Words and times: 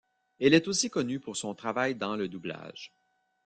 Il 0.39 0.55
est 0.55 0.67
aussi 0.67 0.89
connu 0.89 1.19
pour 1.19 1.37
son 1.37 1.53
travail 1.53 1.93
dans 1.93 2.15
le 2.15 2.27
doublage. 2.27 2.91